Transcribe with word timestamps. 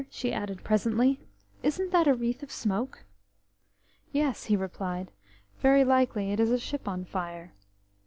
she 0.09 0.33
added 0.33 0.63
presently, 0.63 1.19
"isn't 1.61 1.91
that 1.91 2.07
a 2.07 2.13
wreath 2.15 2.41
of 2.41 2.51
smoke?" 2.51 3.05
"Yes," 4.11 4.45
he 4.45 4.55
replied; 4.57 5.11
"very 5.59 5.83
likely 5.83 6.31
it 6.31 6.39
is 6.39 6.49
a 6.49 6.57
ship 6.57 6.87
on 6.87 7.05
fire." 7.05 7.53